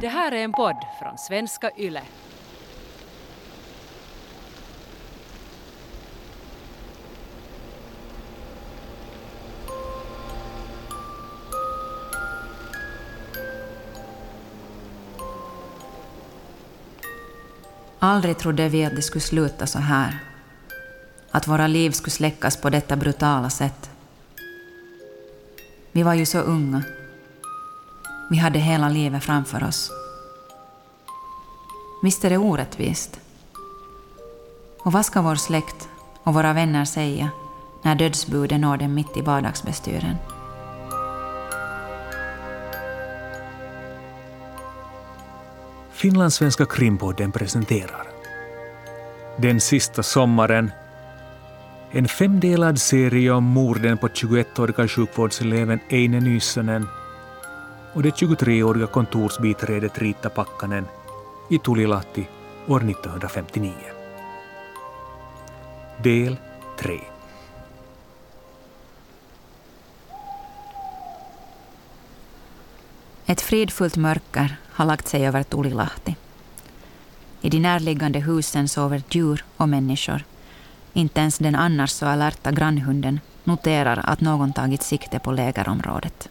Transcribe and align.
Det 0.00 0.08
här 0.08 0.32
är 0.32 0.44
en 0.44 0.52
podd 0.52 0.76
från 1.02 1.18
svenska 1.18 1.70
YLE. 1.78 2.02
Aldrig 17.98 18.38
trodde 18.38 18.68
vi 18.68 18.84
att 18.84 18.96
det 18.96 19.02
skulle 19.02 19.22
sluta 19.22 19.66
så 19.66 19.78
här. 19.78 20.18
Att 21.30 21.48
våra 21.48 21.66
liv 21.66 21.90
skulle 21.90 22.10
släckas 22.10 22.56
på 22.56 22.70
detta 22.70 22.96
brutala 22.96 23.50
sätt. 23.50 23.90
Vi 25.92 26.02
var 26.02 26.14
ju 26.14 26.26
så 26.26 26.38
unga. 26.38 26.82
Vi 28.30 28.36
hade 28.36 28.58
hela 28.58 28.88
livet 28.88 29.24
framför 29.24 29.64
oss. 29.64 29.90
Visst 32.02 32.24
är 32.24 32.30
det 32.30 32.38
orättvist? 32.38 33.20
Och 34.84 34.92
vad 34.92 35.06
ska 35.06 35.22
vår 35.22 35.34
släkt 35.34 35.88
och 36.22 36.34
våra 36.34 36.52
vänner 36.52 36.84
säga 36.84 37.30
när 37.82 37.94
dödsbudet 37.94 38.60
når 38.60 38.76
dem 38.76 38.94
mitt 38.94 39.16
i 39.16 39.20
vardagsbestyren? 39.20 40.16
Finlandssvenska 45.92 46.66
krimpodden 46.66 47.32
presenterar 47.32 48.06
Den 49.36 49.60
sista 49.60 50.02
sommaren 50.02 50.70
en 51.90 52.08
femdelad 52.08 52.80
serie 52.80 53.30
om 53.30 53.44
morden 53.44 53.98
på 53.98 54.08
21-åriga 54.08 54.88
sjukvårdseleven 54.88 55.80
Eine 55.88 56.20
Nysönen 56.20 56.86
och 57.98 58.04
det 58.04 58.10
23-åriga 58.10 58.86
kontorsbiträdet 58.86 59.98
Rita 59.98 60.28
Pakkanen 60.30 60.86
i 61.50 61.58
Tulilahti 61.58 62.28
år 62.66 62.90
1959. 62.90 63.72
Del 66.02 66.36
3 66.78 67.00
Ett 73.26 73.40
fridfullt 73.40 73.96
mörker 73.96 74.56
har 74.70 74.84
lagt 74.84 75.08
sig 75.08 75.26
över 75.26 75.42
Tulilahti. 75.42 76.16
I 77.40 77.50
de 77.50 77.60
närliggande 77.60 78.18
husen 78.20 78.68
sover 78.68 79.02
djur 79.10 79.44
och 79.56 79.68
människor. 79.68 80.24
Inte 80.92 81.20
ens 81.20 81.38
den 81.38 81.54
annars 81.54 81.90
så 81.90 82.06
alerta 82.06 82.52
grannhunden 82.52 83.20
noterar 83.44 84.00
att 84.04 84.20
någon 84.20 84.52
tagit 84.52 84.82
sikte 84.82 85.18
på 85.18 85.32
lägerområdet. 85.32 86.28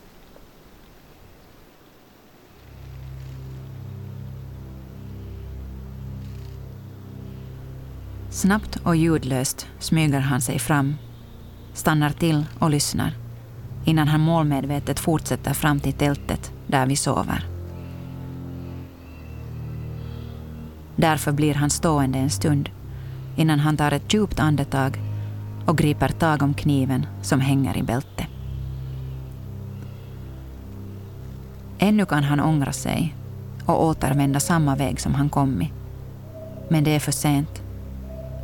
Snabbt 8.38 8.76
och 8.84 8.96
ljudlöst 8.96 9.68
smyger 9.80 10.20
han 10.20 10.42
sig 10.42 10.60
fram, 10.60 10.96
stannar 11.74 12.10
till 12.10 12.46
och 12.60 12.70
lyssnar 12.70 13.14
innan 13.86 14.08
han 14.08 14.22
målmedvetet 14.22 15.00
fortsätter 15.00 15.54
fram 15.54 15.80
till 15.80 15.94
tältet 15.94 16.52
där 16.68 16.86
vi 16.86 16.96
sover. 16.96 17.46
Därför 20.96 21.32
blir 21.32 21.54
han 21.54 21.70
stående 21.70 22.20
en 22.20 22.30
stund 22.30 22.70
innan 23.36 23.60
han 23.60 23.78
tar 23.78 23.92
ett 23.92 24.14
djupt 24.14 24.40
andetag 24.40 25.02
och 25.66 25.78
griper 25.78 26.10
tag 26.10 26.44
om 26.44 26.54
kniven 26.54 27.06
som 27.22 27.40
hänger 27.40 27.78
i 27.78 27.84
bältet. 27.84 28.28
Ännu 31.80 32.06
kan 32.06 32.24
han 32.24 32.40
ångra 32.40 32.72
sig 32.72 33.16
och 33.66 33.86
återvända 33.86 34.40
samma 34.40 34.76
väg 34.76 35.00
som 35.00 35.14
han 35.14 35.30
kommit. 35.30 35.72
Men 36.70 36.84
det 36.84 36.96
är 36.96 37.00
för 37.00 37.12
sent. 37.12 37.62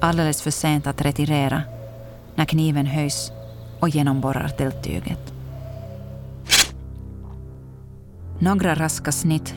Alldeles 0.03 0.41
för 0.41 0.51
sent 0.51 0.87
att 0.87 1.01
retirera 1.01 1.63
när 2.35 2.45
kniven 2.45 2.85
höjs 2.85 3.31
och 3.79 3.89
genomborrar 3.89 4.47
tälttyget. 4.47 5.33
Några 8.39 8.75
raska 8.75 9.11
snitt 9.11 9.55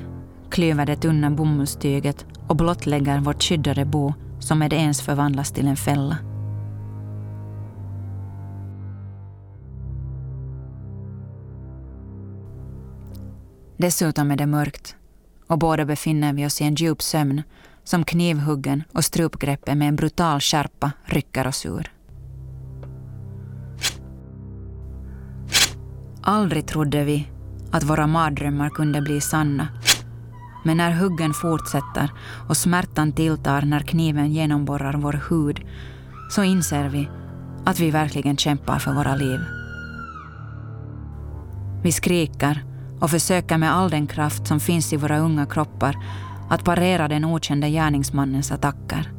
klyver 0.51 0.87
det 0.87 0.97
tunna 0.97 1.31
bomullstyget 1.31 2.27
och 2.47 2.56
blottlägger 2.56 3.21
vårt 3.21 3.43
skyddade 3.43 3.85
bo 3.85 4.15
som 4.41 4.59
med 4.59 4.73
ens 4.73 5.03
förvandlas 5.03 5.53
till 5.53 5.69
en 5.69 5.77
fälla. 5.77 6.17
Dessutom 13.77 14.31
är 14.31 14.37
det 14.37 14.47
mörkt 14.47 14.97
och 15.47 15.59
båda 15.59 15.85
befinner 15.85 16.33
vi 16.33 16.47
oss 16.47 16.61
i 16.61 16.65
en 16.65 16.75
djup 16.75 17.03
sömn 17.03 17.43
som 17.87 18.05
knivhuggen 18.05 18.83
och 18.93 19.05
strupgreppet 19.05 19.77
med 19.77 19.89
en 19.89 19.97
brutal 19.97 20.41
skärpa 20.41 20.93
rycker 21.05 21.47
oss 21.47 21.67
ur. 21.67 21.93
Aldrig 26.23 26.67
trodde 26.67 27.05
vi 27.05 27.29
att 27.71 27.85
våra 27.85 28.07
mardrömmar 28.07 28.71
kunde 28.71 29.01
bli 29.01 29.21
sanna. 29.21 29.69
Men 30.65 30.77
när 30.77 30.91
huggen 30.91 31.35
fortsätter 31.35 32.13
och 32.49 32.57
smärtan 32.57 33.13
tilltar 33.13 33.63
när 33.63 33.81
kniven 33.81 34.33
genomborrar 34.33 34.95
vår 34.95 35.21
hud 35.31 35.61
så 36.31 36.43
inser 36.43 36.89
vi 36.89 37.09
att 37.65 37.81
vi 37.81 37.91
verkligen 37.91 38.37
kämpar 38.37 38.79
för 38.79 38.93
våra 38.93 39.17
liv. 39.17 39.41
Vi 41.83 41.93
skriker 41.93 42.65
och 43.01 43.11
försöker 43.11 43.59
med 43.59 43.75
all 43.75 43.91
den 43.91 44.07
kraft 44.07 44.47
som 44.47 44.61
finns 44.61 44.93
i 44.93 44.97
våra 44.97 45.19
unga 45.19 45.47
kroppar 45.47 45.97
att 46.49 46.65
parera 46.65 47.09
den 47.09 47.25
okände 47.25 47.71
gärningsmannens 47.71 48.53
attacker. 48.53 49.12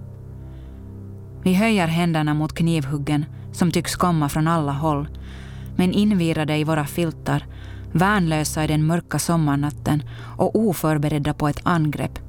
Vi 1.44 1.54
höjer 1.54 1.88
händerna 1.88 2.34
mot 2.34 2.54
knivhuggen 2.54 3.26
som 3.52 3.72
tycks 3.72 3.96
komma 3.96 4.30
från 4.30 4.48
alla 4.48 4.72
håll 4.72 5.08
men 5.76 5.92
invirade 5.92 6.58
i 6.58 6.64
våra 6.64 6.86
filtar, 6.86 7.46
värnlösa 7.92 8.64
i 8.64 8.68
den 8.68 8.86
mörka 8.86 9.20
sommarnatten 9.20 10.04
och 10.38 10.56
oförberedda 10.56 11.34
på 11.34 11.48
ett 11.48 11.62
angrepp, 11.64 12.20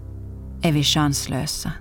är 0.62 0.72
vi 0.72 0.82
chanslösa. 0.82 1.72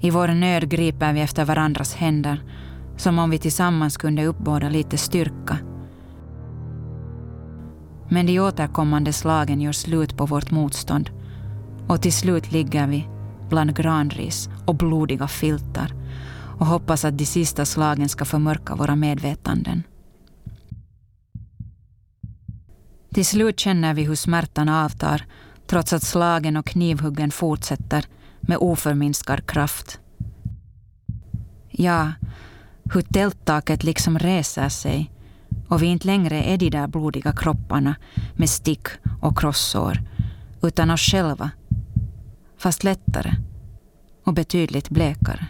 I 0.00 0.10
vår 0.10 0.28
nöd 0.28 0.68
griper 0.68 1.12
vi 1.12 1.20
efter 1.20 1.44
varandras 1.44 1.94
händer 1.94 2.42
som 2.96 3.18
om 3.18 3.30
vi 3.30 3.38
tillsammans 3.38 3.96
kunde 3.96 4.26
uppbåda 4.26 4.68
lite 4.68 4.98
styrka. 4.98 5.58
Men 8.08 8.26
de 8.26 8.40
återkommande 8.40 9.12
slagen 9.12 9.60
gör 9.60 9.72
slut 9.72 10.16
på 10.16 10.26
vårt 10.26 10.50
motstånd 10.50 11.10
och 11.88 12.02
till 12.02 12.12
slut 12.12 12.52
ligger 12.52 12.86
vi 12.86 13.08
bland 13.48 13.76
granris 13.76 14.48
och 14.66 14.74
blodiga 14.74 15.28
filtar 15.28 15.92
och 16.58 16.66
hoppas 16.66 17.04
att 17.04 17.18
de 17.18 17.26
sista 17.26 17.64
slagen 17.64 18.08
ska 18.08 18.24
förmörka 18.24 18.74
våra 18.74 18.96
medvetanden. 18.96 19.82
Till 23.14 23.26
slut 23.26 23.60
känner 23.60 23.94
vi 23.94 24.02
hur 24.02 24.14
smärtan 24.14 24.68
avtar 24.68 25.22
trots 25.66 25.92
att 25.92 26.02
slagen 26.02 26.56
och 26.56 26.66
knivhuggen 26.66 27.30
fortsätter 27.30 28.04
med 28.40 28.58
oförminskad 28.60 29.46
kraft. 29.46 30.00
Ja, 31.70 32.12
hur 32.92 33.02
tälttaket 33.02 33.84
liksom 33.84 34.18
reser 34.18 34.68
sig 34.68 35.10
och 35.74 35.82
vi 35.82 35.86
inte 35.86 36.06
längre 36.06 36.42
är 36.42 36.58
de 36.58 36.70
där 36.70 36.86
blodiga 36.86 37.32
kropparna 37.32 37.96
med 38.34 38.50
stick 38.50 38.88
och 39.20 39.38
krossår 39.38 39.98
utan 40.62 40.90
oss 40.90 41.00
själva, 41.00 41.50
fast 42.58 42.84
lättare 42.84 43.34
och 44.24 44.34
betydligt 44.34 44.90
blekare. 44.90 45.46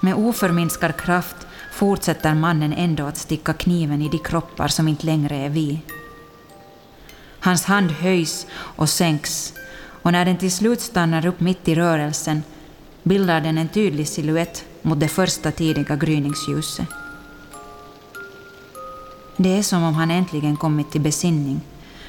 Med 0.00 0.14
oförminskad 0.14 0.96
kraft 0.96 1.36
fortsätter 1.72 2.34
mannen 2.34 2.72
ändå 2.72 3.04
att 3.04 3.16
sticka 3.16 3.52
kniven 3.52 4.02
i 4.02 4.08
de 4.08 4.18
kroppar 4.18 4.68
som 4.68 4.88
inte 4.88 5.06
längre 5.06 5.36
är 5.36 5.50
vi. 5.50 5.80
Hans 7.44 7.64
hand 7.64 7.90
höjs 7.90 8.46
och 8.52 8.88
sänks 8.88 9.52
och 10.02 10.12
när 10.12 10.24
den 10.24 10.36
till 10.36 10.52
slut 10.52 10.80
stannar 10.80 11.26
upp 11.26 11.40
mitt 11.40 11.68
i 11.68 11.74
rörelsen 11.74 12.42
bildar 13.02 13.40
den 13.40 13.58
en 13.58 13.68
tydlig 13.68 14.08
siluett 14.08 14.64
mot 14.82 15.00
det 15.00 15.08
första 15.08 15.50
tidiga 15.50 15.96
gryningsljuset. 15.96 16.86
Det 19.36 19.58
är 19.58 19.62
som 19.62 19.82
om 19.82 19.94
han 19.94 20.10
äntligen 20.10 20.56
kommit 20.56 20.90
till 20.90 21.00
besinning, 21.00 21.60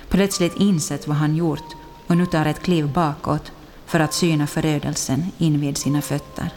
plötsligt 0.10 0.60
insett 0.60 1.08
vad 1.08 1.18
han 1.18 1.36
gjort 1.36 1.76
och 2.08 2.18
nu 2.18 2.26
tar 2.26 2.46
ett 2.46 2.64
kliv 2.64 2.94
bakåt 2.94 3.52
för 3.86 4.00
att 4.00 4.14
syna 4.14 4.48
förödelsen 4.48 5.32
invid 5.38 5.78
sina 5.78 6.02
fötter. 6.02 6.50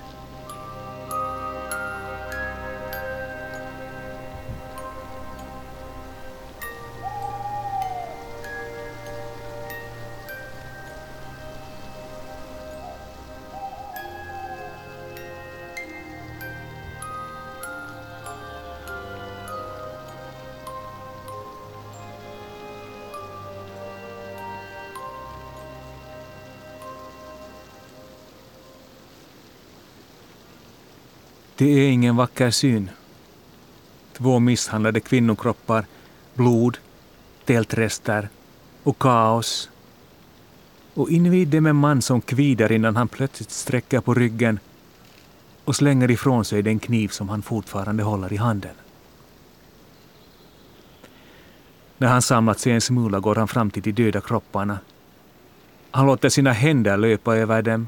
Det 31.59 31.67
är 31.67 31.91
ingen 31.91 32.17
vacker 32.17 32.51
syn. 32.51 32.91
Två 34.13 34.39
misshandlade 34.39 35.01
kvinnokroppar, 35.01 35.87
blod, 36.35 36.79
tältrester 37.45 38.29
och 38.83 38.99
kaos. 38.99 39.71
Och 40.95 41.11
invid 41.11 41.49
dem 41.49 41.67
en 41.67 41.77
man 41.77 42.03
som 42.03 42.21
kvider 42.21 42.73
innan 42.73 42.97
han 42.97 43.09
plötsligt 43.09 43.51
sträcker 43.51 44.01
på 44.01 44.15
ryggen 44.15 44.59
och 45.65 45.77
slänger 45.77 46.11
ifrån 46.11 46.45
sig 46.45 46.63
den 46.63 46.79
kniv 46.79 47.09
som 47.09 47.29
han 47.29 47.43
fortfarande 47.43 48.03
håller 48.03 48.33
i 48.33 48.37
handen. 48.37 48.75
När 51.99 52.09
han 52.09 52.23
samlat 52.23 52.59
sig 52.59 52.73
en 52.73 52.81
smula 52.81 53.21
går 53.21 53.35
han 53.35 53.49
fram 53.49 53.71
till 53.71 53.83
de 53.83 53.93
döda 53.93 54.21
kropparna. 54.21 54.79
Han 55.91 56.07
låter 56.07 56.29
sina 56.29 56.53
händer 56.53 56.97
löpa 56.97 57.37
över 57.37 57.63
dem. 57.63 57.87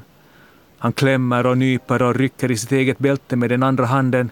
Han 0.81 0.93
klämmer 0.93 1.45
och 1.45 1.57
nyper 1.57 2.01
och 2.01 2.15
rycker 2.15 2.51
i 2.51 2.57
sitt 2.57 2.71
eget 2.71 2.99
bälte 2.99 3.35
med 3.35 3.49
den 3.49 3.63
andra 3.63 3.85
handen. 3.85 4.29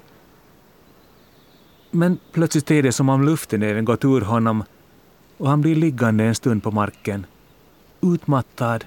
Men 1.91 2.17
plötsligt 2.31 2.71
är 2.71 2.83
det 2.83 2.91
som 2.91 3.09
om 3.09 3.23
luften 3.23 3.63
även 3.63 3.85
gått 3.85 4.05
ur 4.05 4.21
honom 4.21 4.63
och 5.37 5.49
han 5.49 5.61
blir 5.61 5.75
liggande 5.75 6.23
en 6.23 6.35
stund 6.35 6.63
på 6.63 6.71
marken, 6.71 7.25
utmattad 8.01 8.85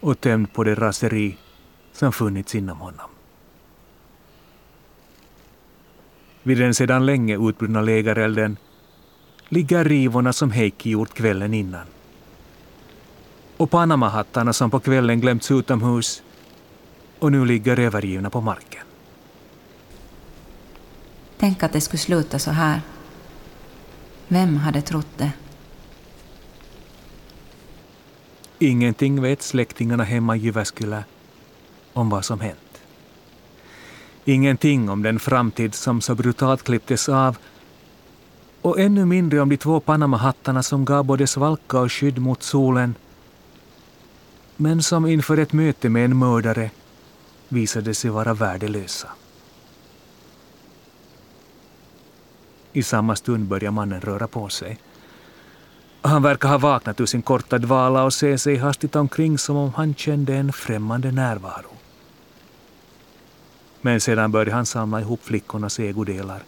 och 0.00 0.20
tömd 0.20 0.52
på 0.52 0.64
det 0.64 0.74
raseri 0.74 1.36
som 1.92 2.12
funnits 2.12 2.54
inom 2.54 2.78
honom. 2.78 3.10
Vid 6.42 6.58
den 6.58 6.74
sedan 6.74 7.06
länge 7.06 7.48
utbrunna 7.48 7.80
lägerelden 7.80 8.56
ligger 9.48 9.84
rivorna 9.84 10.32
som 10.32 10.50
Heikki 10.50 10.90
gjort 10.90 11.14
kvällen 11.14 11.54
innan. 11.54 11.86
Och 13.56 13.70
Panamahattarna 13.70 14.52
som 14.52 14.70
på 14.70 14.80
kvällen 14.80 15.20
glömts 15.20 15.50
utomhus 15.50 16.22
och 17.22 17.32
nu 17.32 17.44
ligger 17.44 17.78
övergivna 17.78 18.30
på 18.30 18.40
marken. 18.40 18.82
Tänk 21.38 21.62
att 21.62 21.72
det 21.72 21.80
skulle 21.80 21.98
sluta 21.98 22.38
så 22.38 22.50
här. 22.50 22.80
Vem 24.28 24.56
hade 24.56 24.82
trott 24.82 25.18
det? 25.18 25.32
Ingenting 28.58 29.22
vet 29.22 29.42
släktingarna 29.42 30.04
hemma 30.04 30.36
i 30.36 30.38
Jyväskylä 30.38 31.04
om 31.92 32.10
vad 32.10 32.24
som 32.24 32.40
hänt. 32.40 32.82
Ingenting 34.24 34.90
om 34.90 35.02
den 35.02 35.18
framtid 35.18 35.74
som 35.74 36.00
så 36.00 36.14
brutalt 36.14 36.62
klipptes 36.62 37.08
av 37.08 37.36
och 38.62 38.80
ännu 38.80 39.04
mindre 39.04 39.40
om 39.40 39.48
de 39.48 39.56
två 39.56 39.80
Panamahattarna 39.80 40.62
som 40.62 40.84
gav 40.84 41.04
både 41.04 41.26
svalka 41.26 41.78
och 41.78 41.92
skydd 41.92 42.18
mot 42.18 42.42
solen 42.42 42.94
men 44.56 44.82
som 44.82 45.06
inför 45.06 45.36
ett 45.36 45.52
möte 45.52 45.88
med 45.88 46.04
en 46.04 46.18
mördare 46.18 46.70
visade 47.52 47.94
sig 47.94 48.10
vara 48.10 48.34
värdelösa. 48.34 49.08
I 52.72 52.82
samma 52.82 53.16
stund 53.16 53.44
börjar 53.44 53.70
mannen 53.70 54.00
röra 54.00 54.28
på 54.28 54.48
sig. 54.48 54.78
Han 56.02 56.22
verkar 56.22 56.48
ha 56.48 56.58
vaknat 56.58 57.00
ur 57.00 57.06
sin 57.06 57.22
korta 57.22 57.58
dvala 57.58 58.04
och 58.04 58.14
ser 58.14 58.36
sig 58.36 58.56
hastigt 58.56 58.96
omkring 58.96 59.38
som 59.38 59.56
om 59.56 59.74
han 59.74 59.94
kände 59.94 60.34
en 60.34 60.52
främmande 60.52 61.12
närvaro. 61.12 61.70
Men 63.80 64.00
sedan 64.00 64.32
börjar 64.32 64.54
han 64.54 64.66
samla 64.66 65.00
ihop 65.00 65.24
flickornas 65.24 65.78
ägodelar 65.78 66.42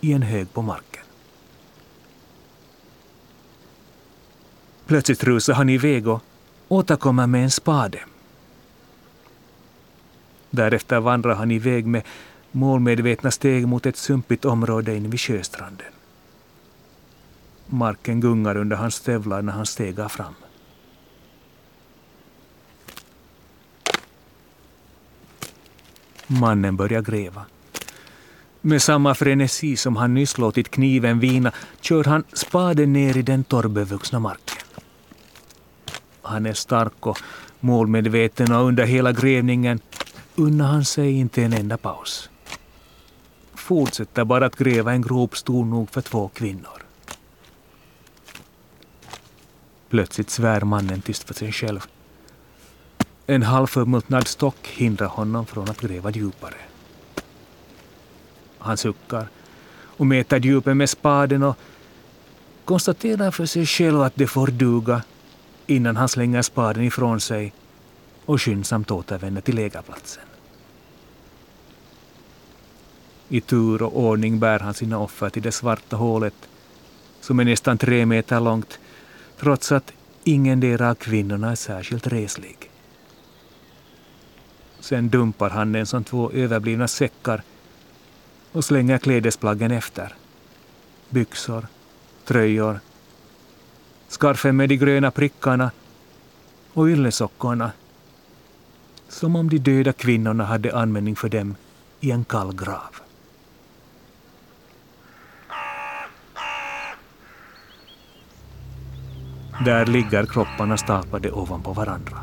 i 0.00 0.12
en 0.12 0.22
hög 0.22 0.52
på 0.52 0.62
marken. 0.62 1.02
Plötsligt 4.86 5.24
rusar 5.24 5.54
han 5.54 5.68
iväg 5.68 6.08
och 6.08 6.20
återkommer 6.68 7.26
med 7.26 7.44
en 7.44 7.50
spade. 7.50 7.98
Därefter 10.52 11.00
vandrar 11.00 11.34
han 11.34 11.50
iväg 11.50 11.86
med 11.86 12.02
målmedvetna 12.50 13.30
steg 13.30 13.68
mot 13.68 13.86
ett 13.86 13.96
sumpigt 13.96 14.44
område 14.44 14.96
invid 14.96 15.20
sjöstranden. 15.20 15.86
Marken 17.66 18.20
gungar 18.20 18.56
under 18.56 18.76
hans 18.76 18.94
stövlar 18.94 19.42
när 19.42 19.52
han 19.52 19.66
stegar 19.66 20.08
fram. 20.08 20.34
Mannen 26.26 26.76
börjar 26.76 27.02
gräva. 27.02 27.44
Med 28.60 28.82
samma 28.82 29.14
frenesi 29.14 29.76
som 29.76 29.96
han 29.96 30.14
nyss 30.14 30.38
låtit 30.38 30.70
kniven 30.70 31.20
vina 31.20 31.52
kör 31.80 32.04
han 32.04 32.24
spaden 32.32 32.92
ner 32.92 33.16
i 33.16 33.22
den 33.22 33.44
torrbevuxna 33.44 34.20
marken. 34.20 34.66
Han 36.22 36.46
är 36.46 36.52
stark 36.52 37.06
och 37.06 37.18
målmedveten 37.60 38.52
och 38.52 38.64
under 38.64 38.84
hela 38.84 39.12
grävningen 39.12 39.80
unnar 40.36 40.66
han 40.66 40.84
sig 40.84 41.12
inte 41.12 41.42
en 41.42 41.52
enda 41.52 41.76
paus. 41.76 42.30
Fortsätter 43.54 44.24
bara 44.24 44.46
att 44.46 44.56
gräva 44.56 44.92
en 44.92 45.02
grop 45.02 45.36
stor 45.36 45.64
nog 45.64 45.90
för 45.90 46.00
två 46.00 46.28
kvinnor. 46.28 46.82
Plötsligt 49.88 50.30
svär 50.30 50.60
mannen 50.60 51.02
tyst 51.02 51.22
för 51.22 51.34
sig 51.34 51.52
själv. 51.52 51.80
En 53.26 53.42
halvförmultnad 53.42 54.28
stock 54.28 54.66
hindrar 54.68 55.06
honom 55.06 55.46
från 55.46 55.70
att 55.70 55.80
gräva 55.80 56.10
djupare. 56.10 56.54
Han 58.58 58.76
suckar 58.76 59.28
och 59.96 60.06
mäter 60.06 60.40
djupet 60.40 60.76
med 60.76 60.90
spaden 60.90 61.42
och 61.42 61.56
konstaterar 62.64 63.30
för 63.30 63.46
sig 63.46 63.66
själv 63.66 64.02
att 64.02 64.16
det 64.16 64.26
får 64.26 64.46
duga 64.46 65.02
innan 65.66 65.96
han 65.96 66.08
slänger 66.08 66.42
spaden 66.42 66.84
ifrån 66.84 67.20
sig 67.20 67.52
och 68.32 68.42
skyndsamt 68.42 68.90
återvänder 68.90 69.40
till 69.40 69.54
lägerplatsen. 69.54 70.22
I 73.28 73.40
tur 73.40 73.82
och 73.82 73.98
ordning 74.00 74.38
bär 74.38 74.58
han 74.58 74.74
sina 74.74 74.98
offer 74.98 75.30
till 75.30 75.42
det 75.42 75.52
svarta 75.52 75.96
hålet 75.96 76.34
som 77.20 77.40
är 77.40 77.44
nästan 77.44 77.78
tre 77.78 78.06
meter 78.06 78.40
långt 78.40 78.78
trots 79.38 79.72
att 79.72 79.92
ingen 80.24 80.82
av 80.82 80.94
kvinnorna 80.94 81.50
är 81.50 81.54
särskilt 81.54 82.06
reslig. 82.06 82.70
Sen 84.80 85.08
dumpar 85.08 85.50
han 85.50 85.72
den 85.72 85.86
som 85.86 86.04
två 86.04 86.30
överblivna 86.30 86.88
säckar 86.88 87.42
och 88.52 88.64
slänger 88.64 88.98
klädesplaggen 88.98 89.70
efter. 89.70 90.14
Byxor, 91.08 91.66
tröjor, 92.24 92.80
skarfen 94.08 94.56
med 94.56 94.68
de 94.68 94.76
gröna 94.76 95.10
prickarna 95.10 95.70
och 96.72 96.86
yllesockorna. 96.86 97.72
Som 99.12 99.36
om 99.36 99.48
de 99.48 99.58
döda 99.58 99.92
kvinnorna 99.92 100.44
hade 100.44 100.76
användning 100.76 101.16
för 101.16 101.28
dem 101.28 101.54
i 102.00 102.10
en 102.10 102.24
kall 102.24 102.54
grav. 102.54 102.94
Där 109.64 109.86
ligger 109.86 110.26
kropparna 110.26 110.76
staplade 110.76 111.30
ovanpå 111.30 111.72
varandra. 111.72 112.18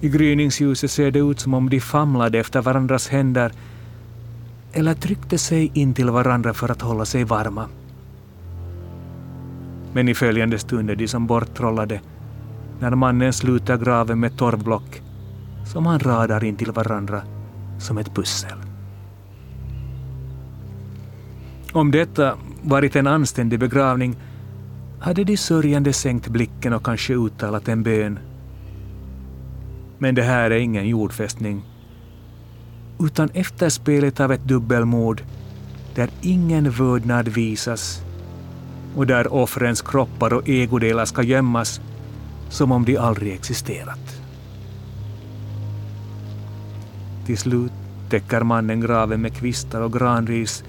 I 0.00 0.08
gryningsljuset 0.08 0.90
ser 0.90 1.10
det 1.10 1.18
ut 1.18 1.40
som 1.40 1.54
om 1.54 1.70
de 1.70 1.80
famlade 1.80 2.38
efter 2.38 2.62
varandras 2.62 3.08
händer 3.08 3.52
eller 4.72 4.94
tryckte 4.94 5.38
sig 5.38 5.70
in 5.74 5.94
till 5.94 6.10
varandra 6.10 6.54
för 6.54 6.68
att 6.68 6.82
hålla 6.82 7.04
sig 7.04 7.24
varma. 7.24 7.68
Men 9.92 10.08
i 10.08 10.14
följande 10.14 10.58
stund 10.58 10.90
är 10.90 10.96
de 10.96 11.08
som 11.08 11.26
borttrollade 11.26 12.00
när 12.82 12.94
mannen 12.94 13.32
sluter 13.32 13.76
graven 13.76 14.20
med 14.20 14.36
torvblock 14.36 15.02
som 15.66 15.86
han 15.86 15.98
radar 15.98 16.44
in 16.44 16.56
till 16.56 16.72
varandra 16.72 17.22
som 17.78 17.98
ett 17.98 18.14
pussel. 18.14 18.58
Om 21.72 21.90
detta 21.90 22.36
varit 22.62 22.96
en 22.96 23.06
anständig 23.06 23.58
begravning 23.58 24.16
hade 25.00 25.24
de 25.24 25.36
sörjande 25.36 25.92
sänkt 25.92 26.28
blicken 26.28 26.72
och 26.72 26.84
kanske 26.84 27.14
uttalat 27.14 27.68
en 27.68 27.82
bön. 27.82 28.18
Men 29.98 30.14
det 30.14 30.22
här 30.22 30.50
är 30.50 30.58
ingen 30.58 30.88
jordfästning, 30.88 31.62
utan 33.00 33.28
efterspelet 33.34 34.20
av 34.20 34.32
ett 34.32 34.44
dubbelmord 34.44 35.22
där 35.94 36.10
ingen 36.20 36.70
vördnad 36.70 37.28
visas 37.28 38.02
och 38.96 39.06
där 39.06 39.32
offrens 39.32 39.82
kroppar 39.82 40.32
och 40.32 40.48
ägodelar 40.48 41.04
ska 41.04 41.22
gömmas 41.22 41.80
som 42.52 42.72
om 42.72 42.84
de 42.84 42.96
aldrig 42.96 43.32
existerat. 43.32 44.20
Till 47.26 47.38
slut 47.38 47.72
täcker 48.10 48.40
mannen 48.40 48.80
graven 48.80 49.20
med 49.20 49.36
kvistar 49.36 49.80
och 49.80 49.92
granris 49.92 50.64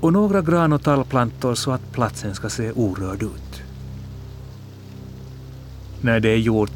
och 0.00 0.12
några 0.12 0.42
gran 0.42 0.72
och 0.72 0.82
tallplantor 0.82 1.54
så 1.54 1.70
att 1.70 1.92
platsen 1.92 2.34
ska 2.34 2.48
se 2.48 2.72
orörd 2.72 3.22
ut. 3.22 3.62
När 6.00 6.20
det 6.20 6.28
är 6.28 6.36
gjort 6.36 6.72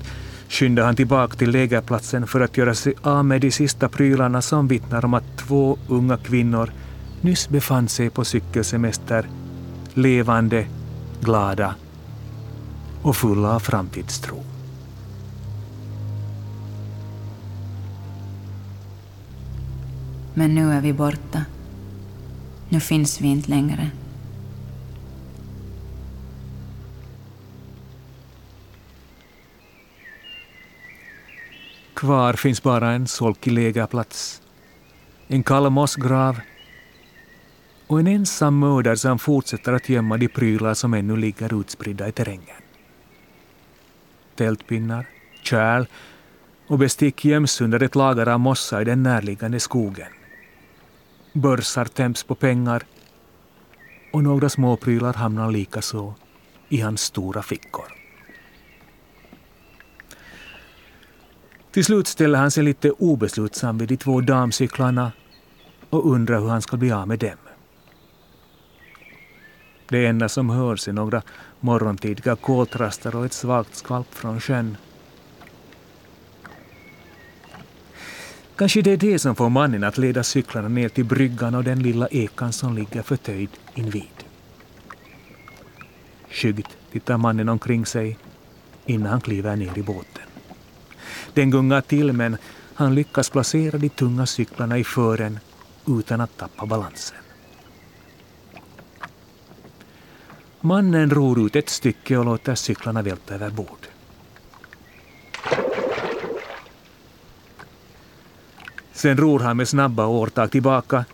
skyndar 0.48 0.84
han 0.84 0.96
tillbaka 0.96 1.36
till 1.36 1.50
lägerplatsen 1.50 2.26
för 2.26 2.40
att 2.40 2.56
göra 2.56 2.74
sig 2.74 2.94
av 3.02 3.24
med 3.24 3.40
de 3.40 3.50
sista 3.50 3.88
prylarna 3.88 4.42
som 4.42 4.68
vittnar 4.68 5.04
om 5.04 5.14
att 5.14 5.38
två 5.38 5.78
unga 5.88 6.16
kvinnor 6.16 6.70
nyss 7.20 7.48
befann 7.48 7.88
sig 7.88 8.10
på 8.10 8.24
cykelsemester, 8.24 9.28
levande, 9.94 10.66
glada 11.20 11.74
och 13.06 13.16
fulla 13.16 13.54
av 13.54 13.60
framtidstro. 13.60 14.44
Men 20.34 20.54
nu 20.54 20.72
är 20.72 20.80
vi 20.80 20.92
borta. 20.92 21.44
Nu 22.68 22.80
finns 22.80 23.20
vi 23.20 23.28
inte 23.28 23.50
längre. 23.50 23.90
Kvar 31.94 32.32
finns 32.32 32.62
bara 32.62 32.92
en 32.92 33.06
solkig 33.06 33.52
lägerplats, 33.52 34.42
en 35.28 35.42
kall 35.42 35.70
mossgrav 35.70 36.40
och 37.86 38.00
en 38.00 38.06
ensam 38.06 38.58
mördare 38.58 38.96
som 38.96 39.18
fortsätter 39.18 39.72
att 39.72 39.88
gömma 39.88 40.16
de 40.16 40.28
prylar 40.28 40.74
som 40.74 40.94
ännu 40.94 41.16
ligger 41.16 41.60
utspridda 41.60 42.08
i 42.08 42.12
terrängen. 42.12 42.65
Tältpinnar, 44.36 45.06
kärl 45.42 45.86
och 46.66 46.78
bestick 46.78 47.24
göms 47.24 47.60
under 47.60 47.82
ett 47.82 47.94
lager 47.94 48.28
av 48.28 48.40
mossa 48.40 48.82
i 48.82 48.84
den 48.84 49.02
närliggande 49.02 49.60
skogen. 49.60 50.12
Börsar 51.32 51.84
tämps 51.84 52.24
på 52.24 52.34
pengar 52.34 52.82
och 54.12 54.22
några 54.22 54.48
småprylar 54.48 55.12
hamnar 55.12 55.50
likaså 55.50 56.14
i 56.68 56.80
hans 56.80 57.00
stora 57.00 57.42
fickor. 57.42 57.84
Till 61.70 61.84
slut 61.84 62.06
ställer 62.06 62.38
han 62.38 62.50
sig 62.50 62.64
lite 62.64 62.90
obeslutsam 62.90 63.78
vid 63.78 63.88
de 63.88 63.96
två 63.96 64.20
damcyklarna 64.20 65.12
och 65.90 66.10
undrar 66.10 66.40
hur 66.40 66.48
han 66.48 66.62
ska 66.62 66.76
bli 66.76 66.92
av 66.92 67.08
med 67.08 67.18
dem. 67.18 67.45
Det 69.88 70.06
enda 70.06 70.28
som 70.28 70.50
hörs 70.50 70.88
är 70.88 70.92
några 70.92 71.22
morgontidiga 71.60 72.36
koltrastar 72.36 73.16
och 73.16 73.24
ett 73.24 73.32
svagt 73.32 73.74
skvalp 73.74 74.14
från 74.14 74.40
sjön. 74.40 74.76
Kanske 78.56 78.82
det 78.82 78.90
är 78.90 78.96
det 78.96 79.18
som 79.18 79.36
får 79.36 79.48
mannen 79.48 79.84
att 79.84 79.98
leda 79.98 80.22
cyklarna 80.22 80.68
ner 80.68 80.88
till 80.88 81.04
bryggan 81.04 81.54
och 81.54 81.64
den 81.64 81.82
lilla 81.82 82.08
ekan 82.08 82.52
som 82.52 82.74
ligger 82.74 83.02
förtöjd 83.02 83.50
invid. 83.74 84.24
Skyggt 86.30 86.76
tittar 86.92 87.18
mannen 87.18 87.48
omkring 87.48 87.86
sig 87.86 88.18
innan 88.86 89.10
han 89.12 89.20
kliver 89.20 89.56
ner 89.56 89.78
i 89.78 89.82
båten. 89.82 90.22
Den 91.34 91.50
gungar 91.50 91.80
till 91.80 92.12
men 92.12 92.36
han 92.74 92.94
lyckas 92.94 93.30
placera 93.30 93.78
de 93.78 93.88
tunga 93.88 94.26
cyklarna 94.26 94.78
i 94.78 94.84
fören 94.84 95.38
utan 95.86 96.20
att 96.20 96.36
tappa 96.36 96.66
balansen. 96.66 97.25
Mannen 100.66 101.10
ror 101.10 101.46
ut 101.46 101.56
ett 101.56 101.68
stycke 101.68 102.16
och 102.16 102.24
låter 102.24 102.54
cyklarna 102.54 103.02
välta 103.02 103.34
över 103.34 103.50
bord. 103.50 103.86
Sen 108.92 109.16
ror 109.16 109.40
han 109.40 109.56
med 109.56 109.68
snabba 109.68 110.06
årtag 110.06 110.50
tillbaka, 110.50 111.04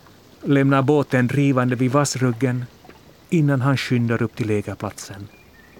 lämnar 0.41 0.81
båten 0.81 1.27
drivande 1.27 1.75
vid 1.75 1.91
vassruggen 1.91 2.65
innan 3.29 3.61
han 3.61 3.77
skyndar 3.77 4.21
upp 4.21 4.35
till 4.35 4.47
lägerplatsen 4.47 5.27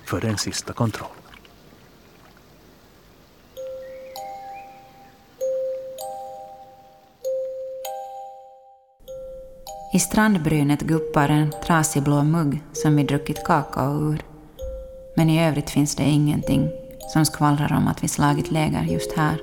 för 0.06 0.26
en 0.26 0.38
sista 0.38 0.74
kontroll. 0.74 1.23
I 9.94 10.00
strandbrynet 10.00 10.82
guppar 10.82 11.30
en 11.30 11.54
trasig 11.64 12.04
blå 12.04 12.24
mugg 12.24 12.62
som 12.72 12.96
vi 12.96 13.04
druckit 13.04 13.44
kakao 13.44 14.12
ur. 14.12 14.22
Men 15.16 15.30
i 15.30 15.48
övrigt 15.48 15.70
finns 15.70 15.96
det 15.96 16.04
ingenting 16.04 16.70
som 17.14 17.26
skvallrar 17.26 17.78
om 17.78 17.88
att 17.88 18.04
vi 18.04 18.08
slagit 18.08 18.52
läger 18.52 18.84
just 18.84 19.18
här. 19.18 19.42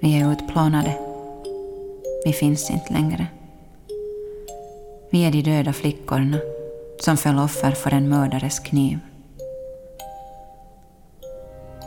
Vi 0.00 0.20
är 0.20 0.32
utplånade. 0.32 0.98
Vi 2.24 2.32
finns 2.32 2.70
inte 2.70 2.92
längre. 2.92 3.26
Vi 5.10 5.24
är 5.24 5.32
de 5.32 5.42
döda 5.42 5.72
flickorna 5.72 6.38
som 7.00 7.16
föll 7.16 7.38
offer 7.38 7.70
för 7.70 7.94
en 7.94 8.08
mördares 8.08 8.58
kniv. 8.58 8.98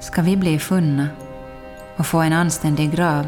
Ska 0.01 0.21
vi 0.21 0.37
bli 0.37 0.59
funna 0.59 1.07
och 1.97 2.05
få 2.05 2.17
en 2.17 2.33
anständig 2.33 2.91
grav 2.91 3.25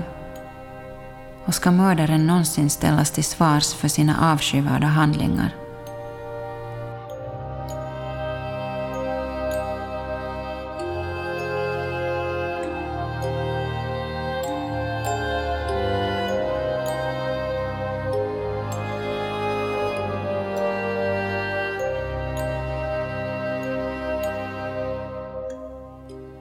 och 1.45 1.53
ska 1.53 1.71
mördaren 1.71 2.27
någonsin 2.27 2.69
ställas 2.69 3.11
till 3.11 3.23
svars 3.23 3.73
för 3.73 3.87
sina 3.87 4.31
avskyvärda 4.33 4.87
handlingar? 4.87 5.55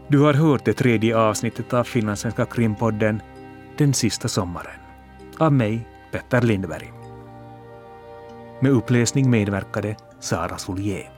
Du 0.08 0.20
har 0.20 0.34
hört 0.34 0.64
det 0.64 0.72
tredje 0.72 1.16
avsnittet 1.16 1.72
av 1.74 1.84
Finlandssvenska 1.84 2.46
krimpodden 2.46 3.22
Den 3.78 3.94
sista 3.94 4.28
sommaren 4.28 4.83
av 5.40 5.52
mig, 5.52 5.88
Petter 6.12 6.42
Lindberg. 6.42 6.92
Med 8.60 8.72
uppläsning 8.72 9.30
medverkade 9.30 9.96
Sara 10.20 10.58
Solier. 10.58 11.13